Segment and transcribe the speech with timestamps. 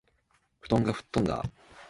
[0.61, 1.43] 布団が吹っ飛んだあ